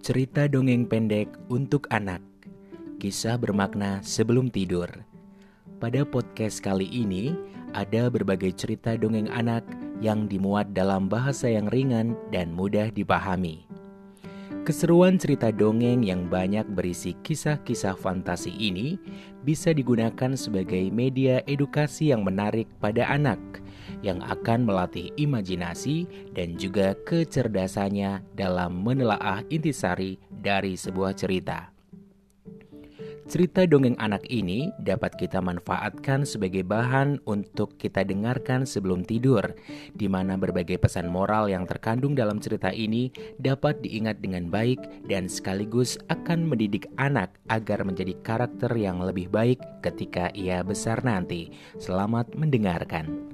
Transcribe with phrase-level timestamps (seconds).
[0.00, 2.24] Cerita dongeng pendek untuk anak.
[2.96, 4.88] Kisah bermakna sebelum tidur.
[5.76, 7.36] Pada podcast kali ini
[7.76, 9.60] ada berbagai cerita dongeng anak
[10.00, 13.68] yang dimuat dalam bahasa yang ringan dan mudah dipahami.
[14.64, 18.96] Keseruan cerita dongeng yang banyak berisi kisah-kisah fantasi ini
[19.44, 23.36] bisa digunakan sebagai media edukasi yang menarik pada anak
[24.00, 31.80] yang akan melatih imajinasi dan juga kecerdasannya dalam menelaah intisari dari sebuah cerita.
[33.30, 39.54] Cerita dongeng anak ini dapat kita manfaatkan sebagai bahan untuk kita dengarkan sebelum tidur,
[39.94, 45.30] di mana berbagai pesan moral yang terkandung dalam cerita ini dapat diingat dengan baik dan
[45.30, 51.54] sekaligus akan mendidik anak agar menjadi karakter yang lebih baik ketika ia besar nanti.
[51.78, 53.30] Selamat mendengarkan.